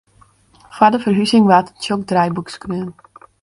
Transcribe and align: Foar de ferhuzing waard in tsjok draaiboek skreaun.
Foar 0.75 0.91
de 0.93 0.99
ferhuzing 1.03 1.45
waard 1.51 1.67
in 1.71 1.77
tsjok 1.79 2.01
draaiboek 2.09 2.49
skreaun. 2.55 2.91